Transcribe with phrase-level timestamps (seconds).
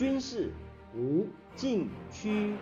[0.00, 0.50] 军事
[0.94, 2.56] 无禁区。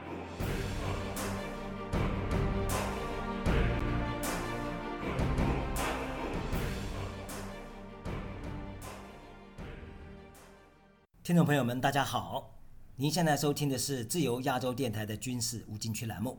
[11.22, 12.58] 听众朋友们，大家好！
[12.96, 16.36] 您现在收听的是自由亚洲电台的军事无禁区栏目，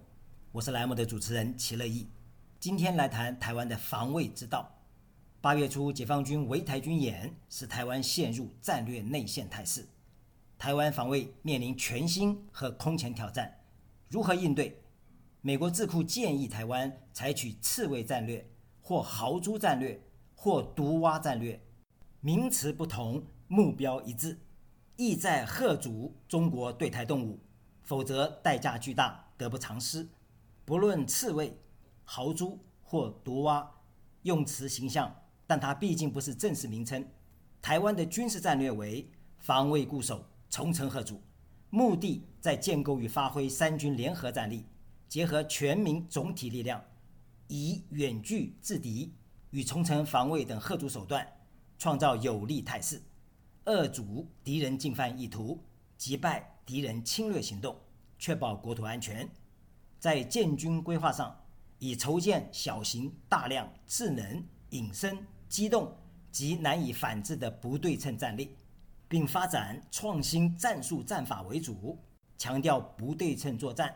[0.52, 2.10] 我是栏目的主持人齐乐意。
[2.60, 4.70] 今天来谈台湾的防卫之道。
[5.40, 9.88] 八月初，解放军围台军演使台湾陷入战略内线态势，
[10.60, 13.62] 台湾防卫面临全新和空前挑战。
[14.10, 14.76] 如何应对？
[15.40, 18.46] 美国智库建议台湾采取刺猬战略，
[18.82, 19.98] 或豪猪战略，
[20.36, 21.58] 或毒蛙战略，
[22.20, 24.38] 名词不同，目标一致，
[24.98, 27.40] 意在吓阻中国对台动武，
[27.82, 30.06] 否则代价巨大，得不偿失。
[30.66, 31.58] 不论刺猬、
[32.04, 33.72] 豪猪或毒蛙，
[34.24, 35.16] 用词形象。
[35.48, 37.08] 但它毕竟不是正式名称。
[37.60, 41.22] 台湾的军事战略为防卫固守、重城贺主，
[41.70, 44.66] 目的在建构与发挥三军联合战力，
[45.08, 46.84] 结合全民总体力量，
[47.48, 49.14] 以远距制敌
[49.52, 51.28] 与重城防卫等贺主手段，
[51.78, 53.02] 创造有利态势，
[53.66, 55.64] 遏阻敌人进犯意图，
[55.98, 57.76] 击败敌人侵略行动，
[58.18, 59.30] 确保国土安全。
[60.00, 61.36] 在建军规划上，
[61.78, 65.18] 以筹建小型、大量、智能、隐身。
[65.50, 65.92] 机动
[66.32, 68.56] 及难以反制的不对称战力，
[69.10, 72.00] 并发展创新战术战法为主，
[72.38, 73.94] 强调不对称作战，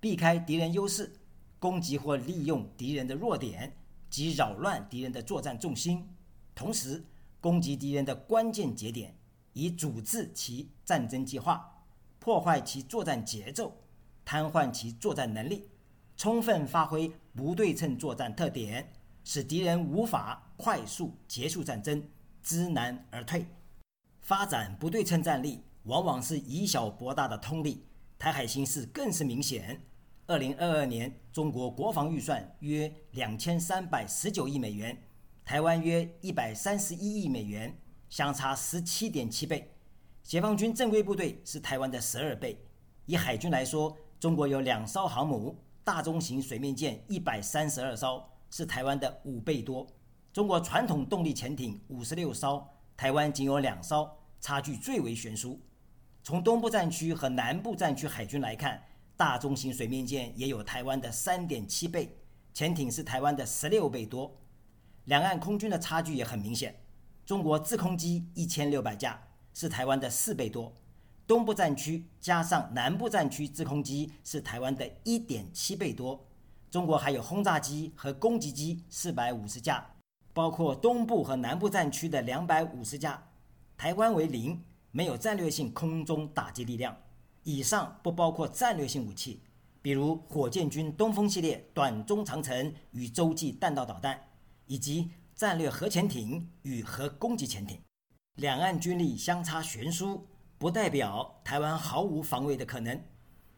[0.00, 1.12] 避开敌人优势，
[1.60, 3.76] 攻击或利用敌人的弱点
[4.10, 6.08] 及扰乱敌人的作战重心，
[6.54, 7.04] 同时
[7.40, 9.14] 攻击敌人的关键节点，
[9.52, 11.84] 以阻滞其战争计划，
[12.18, 13.72] 破坏其作战节奏，
[14.24, 15.68] 瘫痪其作战能力，
[16.16, 18.92] 充分发挥不对称作战特点。
[19.28, 22.00] 使敌人无法快速结束战争，
[22.44, 23.44] 知难而退。
[24.26, 27.86] 发展不对称战力，往往是以小博大的通例。
[28.18, 29.80] 台海形势更是明显。
[30.26, 35.00] 二零二二年，中国国防预算约两千三百十九亿美元，
[35.44, 37.72] 台湾约一百三十一亿美元，
[38.08, 39.72] 相差十七点七倍。
[40.24, 42.60] 解放军正规部队是台湾的十二倍。
[43.04, 48.20] 以海军来说，中国有两艘航母，大中型水面舰一百三十二艘。
[48.50, 49.86] 是台湾的五倍多。
[50.32, 55.60] 中国传统动力潜艇五十六艘，台湾仅有两艘，差距最为悬殊。
[56.22, 58.82] 从东部战区和南部战区海军来看，
[59.16, 62.16] 大中型水面舰也有台湾的三点七倍，
[62.54, 64.34] 潜艇是台湾的十六倍多。
[65.04, 66.74] 两岸空军的差距也很明显，
[67.24, 70.74] 中国制空机一千六百架，是台湾的四倍多。
[71.26, 76.26] 东部战区加上南部战区制空机是台湾的一点七倍多。
[76.70, 79.86] 中国还有轰炸机和攻击机四百五十架，
[80.36, 83.26] 包括东部和南部战区的两百五十架。
[83.74, 86.94] 台湾为零，没有战略性空中打击力量。
[87.42, 89.40] 以上不包括战略性武器，
[89.80, 94.20] 比如火箭军东风系列短中长程与洲际弹道导弹，
[94.66, 97.80] 以及战略核潜艇与核攻击潜艇。
[98.34, 100.26] 两岸军力相差悬殊，
[100.58, 103.02] 不代表台湾毫无防卫的可能。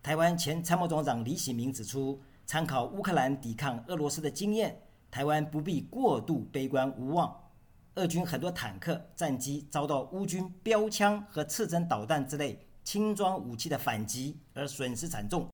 [0.00, 2.22] 台湾前参谋总长李喜明指出。
[2.46, 4.80] 参考乌克兰抵抗俄罗斯的经验，
[5.10, 7.34] 台湾不必过度悲观无望。
[7.94, 15.48] 俄军很多坦克、战机遭到乌军标枪和刺针导弹之类轻装武器的反击而损失惨重，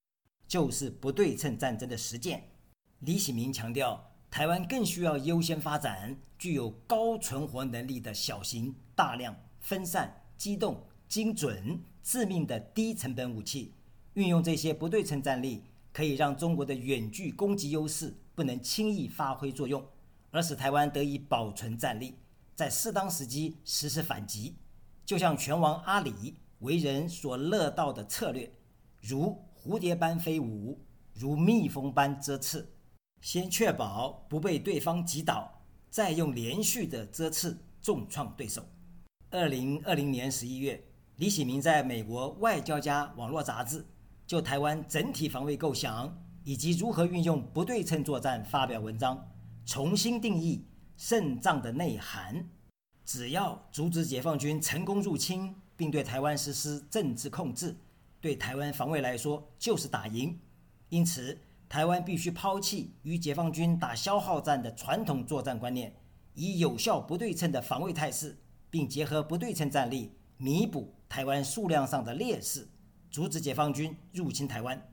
[0.47, 2.43] 就是不对称战争的实践。
[3.01, 13.73] 李喜明强调，台湾更需要优先发展具有高存活能力的小型、大量、分散、机动、精准、致命的低成本武器，
[14.15, 15.63] 运用这些不对称战力。
[15.95, 19.81] 可以让中国的远距攻击优势不能轻易发挥作用，
[20.33, 22.17] 而使台湾得以保存战力，
[22.57, 24.57] 在适当时机实施反击，
[25.07, 28.53] 就像拳王阿里为人所乐道的策略，
[29.01, 32.69] 如蝴蝶般飞舞，如蜜蜂般蛰刺，
[33.21, 38.67] 先确保不被对方击倒，再用连续的蛰刺重创对手。
[39.31, 40.83] 二零二零年十一月，
[41.19, 43.87] 李喜明在美国外交家网络杂志。
[44.35, 49.25] 就台湾整体防卫构想以及如何运用不对称作战发表文章，
[49.65, 50.67] 重新定义
[50.97, 52.45] 胜仗的内涵。
[53.05, 57.77] 只要阻止解放军成功入侵，并对台湾实施政治控制，
[58.21, 60.37] 对台湾防卫来说就是打赢。
[60.89, 61.39] 因此，
[61.69, 65.95] 台湾必须抛弃与解放军打消耗战的传统作战观念，
[66.35, 68.37] 以有效不对称的防卫态势，
[68.69, 72.67] 并结合不对称战力弥补台湾数量上的劣势。
[73.15, 74.89] 阻止解放军入侵台湾，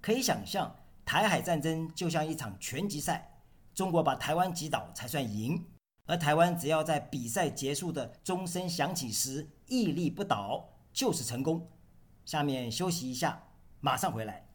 [0.00, 0.74] 可以想象，
[1.04, 3.30] 台海战争就像一场拳击赛，
[3.74, 5.62] 中国把台湾击倒才算赢，
[6.06, 11.70] 而台湾只要在比赛结束的钟声响起时屹立不倒，就是成功。
[12.24, 13.42] 下面休息一下，
[13.80, 14.48] 马上回来。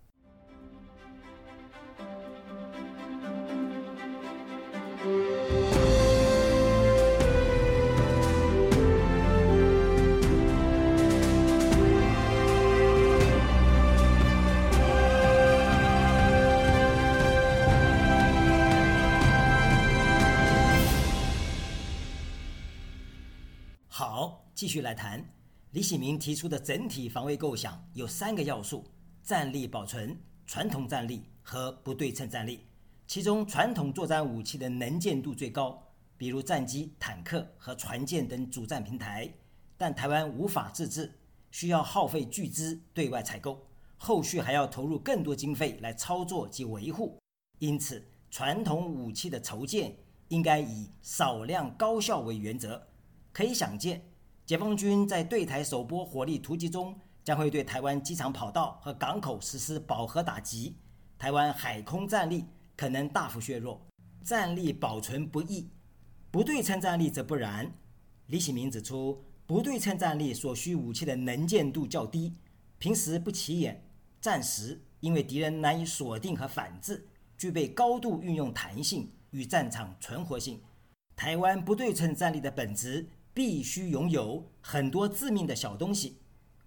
[24.71, 25.21] 继续来谈
[25.71, 28.85] 李喜明提出的整体防卫构想有三个要素：
[29.21, 32.65] 战力保存、传统战力和不对称战力。
[33.05, 35.85] 其中，传统作战武器的能见度最高，
[36.15, 39.29] 比如战机、坦克和船舰等主战平台，
[39.75, 41.19] 但台湾无法自制，
[41.51, 47.19] 需要耗费巨资对外采购，后续还要投入更多经费来操作及维护。
[47.59, 49.93] 因此，传统武器的筹建
[50.29, 52.81] 应该以少量高效为原则。
[53.33, 54.01] 可以想见，
[54.45, 60.75] 解放军在对台首波火力突击中，将会对台湾机场跑道和港口实施饱和打击，
[61.17, 62.45] 台湾海空战力
[62.75, 63.79] 可能大幅削弱，
[64.23, 65.69] 战力保存不易。
[66.31, 67.71] 不对称战力则不然。
[68.27, 72.33] 李喜明指出，不对称战力所需武器的能见度较低，
[72.77, 73.83] 平时不起眼，
[74.19, 80.61] 战时因为敌人难以锁定和反制，具备高度运用弹性与战场存活性。
[81.15, 83.07] 台湾不对称战力的本质。
[83.33, 86.17] 必须拥有很多致命的小东西，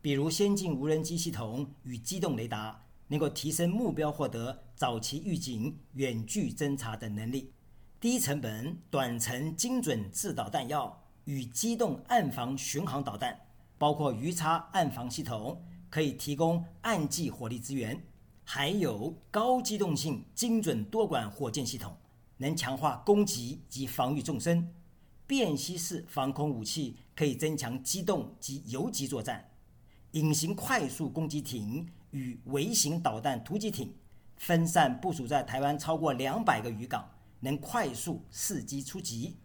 [0.01, 7.51] 比如先进无人机系统与机动雷达，能够提升目标获得早期预警、远距侦察等能力；
[8.01, 13.39] 低成本、短程精准制导弹药与机动暗防巡航导弹，
[13.77, 17.95] 包括鱼叉暗防系统，可以提供暗击火力支援；
[18.43, 21.95] 还有高机动性精准多管火箭系统，
[22.39, 24.75] 能强化攻击及防御纵深。
[25.27, 29.51] 便携式防空武器可以增强机动及游击作战，
[30.13, 33.95] 隐形快速攻击艇与微型导弹突击艇
[34.37, 37.09] 分散部署在台湾超过两百个渔港，
[37.41, 39.37] 能快速伺机出击。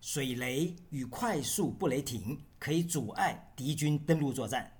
[0.00, 4.70] 水雷与快速布雷艇可以阻碍敌军登陆作战。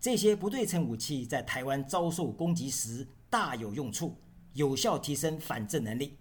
[0.00, 4.16] 这些不对称武器在台湾遭受攻击时大有用处，
[4.54, 6.16] 有效提升反制能力。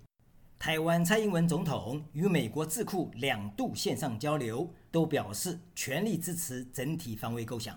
[0.62, 7.76] 台湾蔡英文总统与美国智库两度线上交流，都表示全力支持整体防卫构想。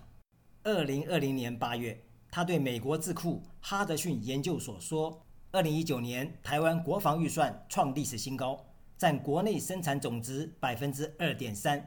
[0.65, 1.99] 二零二零年八月，
[2.31, 8.63] 他对美国智库哈德逊研究所说：“二零一九年台湾国防预算创历史新高，
[8.99, 11.83] 占国内生产总值百分之二点三。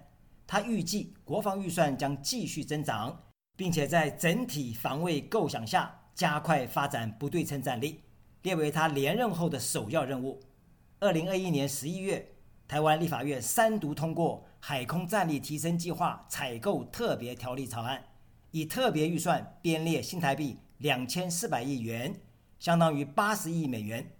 [0.48, 3.16] 他预计国防预算将继续增长，
[3.56, 8.02] 并且在整体防卫构想下加快发展不对称战力，
[8.42, 10.42] 列为他连任后的首要任务。”
[11.00, 12.34] 二零二一年十一月，
[12.68, 18.00] 台湾立法院三读通过《海空战力提升计划采购特别条例草案》，
[18.50, 22.20] 以特别预算编列新台币两千四百亿元，
[22.58, 24.12] 相当于八十亿美元，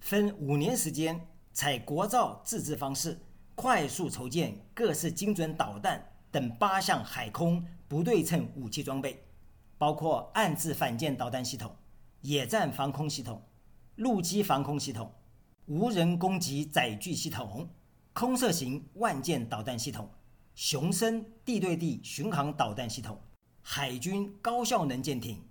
[0.00, 3.16] 分五年时间，采国造自制方式，
[3.54, 9.24] 快速筹建各式精准导弹等八项海空不对称武器装备，
[9.78, 11.76] 包括暗制反舰导弹系统、
[12.22, 13.40] 野战防空系统、
[13.94, 15.12] 陆基防空系统。
[15.66, 17.66] 无人攻击载具系统、
[18.12, 20.10] 空射型万箭导弹系统、
[20.54, 23.18] 雄升地对地巡航导弹系统、
[23.62, 25.42] 海军高效能舰艇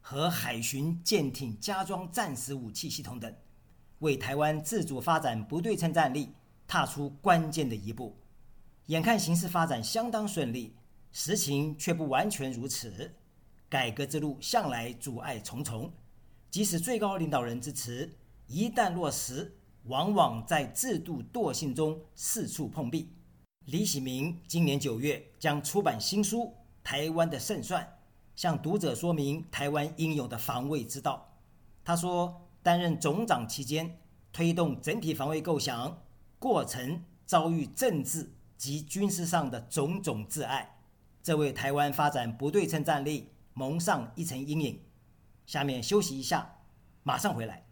[0.00, 3.32] 和海巡舰艇加装战时武器系统等，
[4.00, 6.30] 为台湾自主发展不对称战力
[6.66, 8.16] 踏出关键的一步。
[8.86, 10.74] 眼看形势发展相当顺利，
[11.12, 13.14] 实情却不完全如此。
[13.68, 15.92] 改革之路向来阻碍重重，
[16.50, 18.16] 即使最高领导人支持，
[18.48, 19.56] 一旦落实。
[19.84, 23.12] 往往在制度惰性中四处碰壁。
[23.66, 26.42] 李喜明今年九月将出版新书
[26.82, 27.82] 《台湾的胜算》，
[28.34, 31.36] 向读者说明台湾应有的防卫之道。
[31.84, 33.98] 他说，担任总长期间，
[34.32, 36.02] 推动整体防卫构想
[36.38, 40.78] 过程遭遇政治及军事上的种种挚碍，
[41.22, 44.80] 这为台湾发展不对称战力蒙上一层阴影。
[45.46, 46.58] 下面休息一下，
[47.02, 47.66] 马上回来。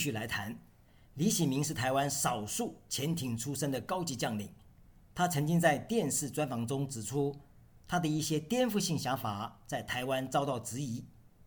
[0.00, 0.58] 续来谈。
[1.14, 4.48] 李喜明是台湾少数潜艇出身的高级将领，
[5.14, 7.36] 他曾经在电视专访中指出。
[7.86, 11.04] 他的一些颠覆性想法在台湾遭到质疑，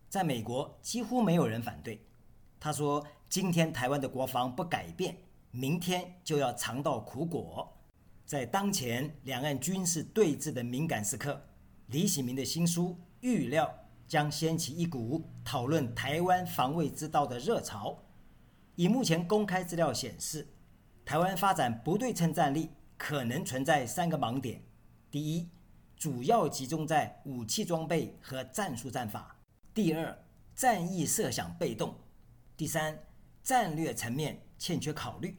[0.09, 2.05] 在美国几乎没有人反对。
[2.59, 5.15] 他说：“今天台湾的国防不改变，
[5.51, 7.73] 明天就要尝到苦果。
[8.25, 11.41] 在当前两岸军事对峙的敏感时刻，
[11.87, 13.73] 李喜明的新书预料
[14.05, 17.97] 将掀起一股讨论台湾防卫之道的热潮。
[18.75, 20.47] 以目前公开资料显示，
[21.05, 24.63] 台湾发展不对称战力可能存在三个盲点：
[25.11, 25.47] 第一，
[25.95, 29.35] 主要集中在武器装备和战术战法；
[29.73, 30.17] 第二，
[30.55, 31.91] 战役设想被动；
[32.57, 32.97] 第三，
[33.43, 35.37] 战略层面欠缺考虑。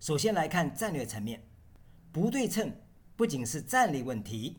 [0.00, 1.42] 首先来看战略层面，
[2.10, 2.72] 不对称
[3.14, 4.58] 不仅是战力问题，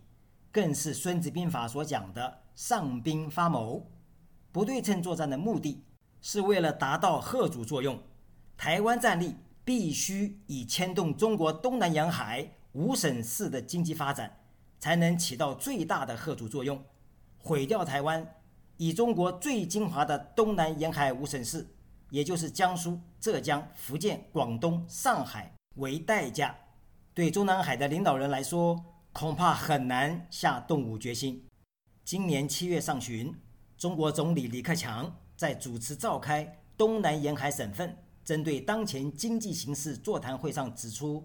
[0.53, 3.91] 更是《孙子兵法》所讲的“上兵发谋”。
[4.53, 5.84] 不对称作战的目的。
[6.27, 8.01] 是为了达到贺主作用，
[8.58, 14.36] 台湾战力必须以牵动中国东南沿海五省市的经济发展，
[14.79, 16.84] 才能起到最大的贺主作用。
[17.38, 18.27] 毁掉台湾，
[18.77, 21.67] 以中国最精华的东南沿海五省市，
[22.10, 26.55] 也就是江苏、浙江、福建、广东、上海为代价，
[27.13, 31.46] 对中南海的领导人来说，恐怕很难下动武决心。
[32.03, 33.32] 今年七月上旬，
[33.77, 35.15] 中国总理李克强。
[35.36, 41.24] 在主持召开东南沿海省份针对当前经济形势座谈会上指出，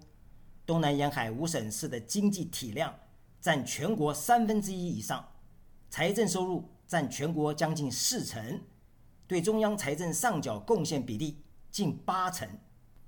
[0.66, 2.94] 东南沿海五省市的经济体量
[3.40, 5.26] 占全国三分之一以上，
[5.88, 8.60] 财政收入占全国将近四成，
[9.26, 12.48] 对中央财政上缴贡献比例近八成，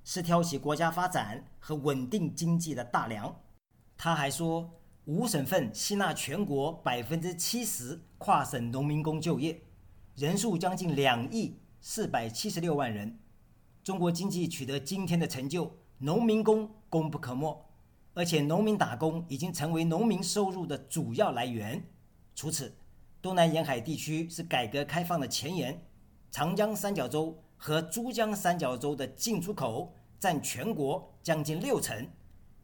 [0.05, 3.35] 是挑起国家发展和稳定经济的大梁。
[3.97, 4.71] 他还说，
[5.05, 9.61] 五省份吸纳全国百分之七十跨省农民工就业。
[10.17, 13.19] 人数将近两亿四百七十六万人，
[13.83, 17.67] 中国经济取得今天的成就，农民工功不可没，
[18.13, 21.83] 而且农民打工已经成为农民收入的主要来源。
[22.35, 22.75] 除此，
[23.23, 25.83] 东南沿海地区是改革开放的前沿，
[26.31, 32.07] 长江三角洲和珠江三角洲的进出口占全国将近六成，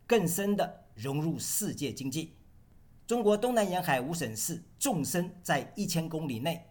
[0.06, 2.36] 更深地融入世界经济。
[3.06, 6.62] 中国东南沿海五省市纵深在一千公里内。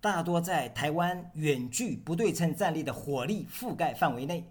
[0.00, 4.44] 大多在台湾远距不对称战力的火力覆盖范围内，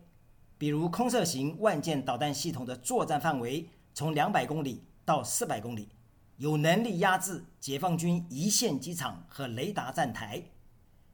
[0.57, 5.87] 比如空射型万箭导弹系统的作战范围从两百公里到四百公里，
[6.35, 10.43] 有能力压制解放军一线机场和雷达站台。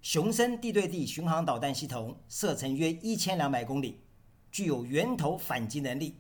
[0.02, 4.00] 雄升地对地巡航导弹系统射程约一千两百公里，
[4.52, 6.18] 具有源头反击能力，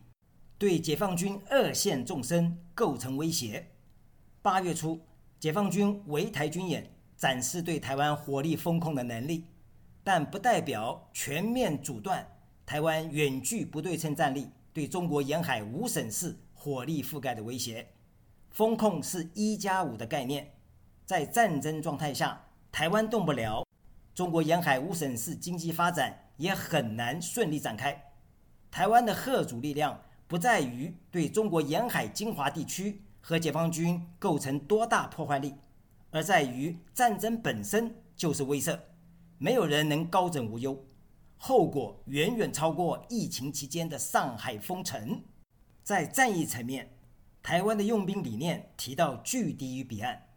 [0.59, 3.71] 对解放军二线纵深构成威胁。
[4.43, 5.01] 八月初，
[5.39, 6.89] 解放军围台军演。
[7.23, 9.45] 展示对台湾火力封控的能力，
[10.03, 12.27] 但不代表全面阻断
[12.65, 17.87] 台湾远距不对称战力对中国沿海五省市火力覆盖的威胁。
[18.49, 20.51] 封控是一加五的概念，
[21.05, 23.65] 在战争状态下，台湾动不了，
[24.13, 27.97] 中国沿海五省市经济发展也很难顺利展开。
[28.69, 35.55] 台湾的贺主力量不在于对中国沿海精华地区和解放军构成多大破坏力。
[36.13, 38.79] 而在于战争本身就是威慑，
[39.39, 40.77] 没有人能高枕无忧，
[41.39, 45.19] 后果远远超过疫情期间的上海封城。
[45.81, 46.95] 在战役层面，
[47.41, 50.27] 台湾的用兵理念提到拒敌于彼岸，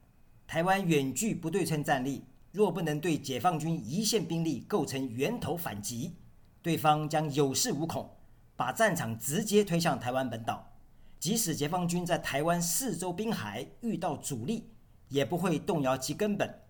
[0.47, 6.17] 台湾远距不对称战力若不能对解放军一线兵力构成源头反击，
[6.63, 8.11] 对方将有恃无恐，
[8.57, 10.73] 把战场直接推向台湾本岛。
[11.19, 14.71] 即使解放军在台湾四周滨海遇到阻力，
[15.09, 16.63] 也不会动摇其根本，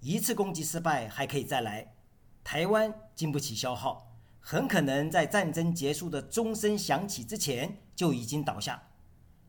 [0.00, 1.94] 一次攻击失败还可以再来。
[2.42, 8.82] 台湾经不起消耗，很可能在战争结束的钟声响起之前就已经倒下。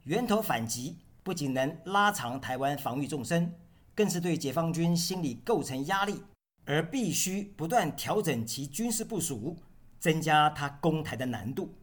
[0.03, 3.53] 源头反击不仅能拉长台湾防御纵深，
[3.93, 6.23] 更是对解放军心理构成压力，
[6.65, 9.57] 而必须不断调整其军事部署，
[9.99, 11.73] 增加他攻台的难度。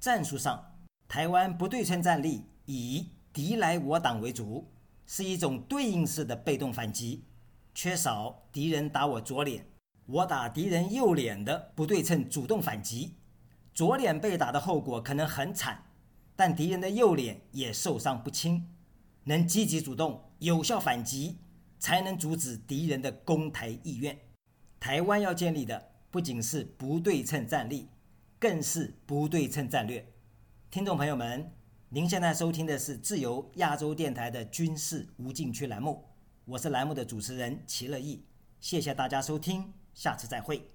[0.00, 0.74] 战术上，
[1.06, 4.68] 台湾不对称战力以敌来我挡为主。
[5.10, 7.24] 是一种对应式的被动反击，
[7.74, 9.66] 缺少敌人打我左脸，
[10.04, 13.14] 我打敌人右脸的不对称主动反击。
[13.72, 15.86] 左脸被打的后果可能很惨，
[16.36, 18.68] 但敌人的右脸也受伤不轻。
[19.24, 21.38] 能积极主动、有效反击，
[21.78, 24.18] 才能阻止敌人的攻台意愿。
[24.78, 27.88] 台湾要建立的不仅是不对称战力，
[28.38, 30.06] 更是不对称战略。
[30.70, 31.57] 听众朋友们。
[31.90, 36.04] 您现在收听的是自由亚洲电台的军事无禁区栏目，
[36.44, 38.22] 我是栏目的主持人齐乐意，
[38.60, 40.70] 谢谢大家收听，下次再会。